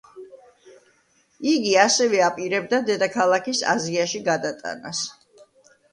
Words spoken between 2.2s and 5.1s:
აპირებდა დედაქალაქის აზიაში გადატანას.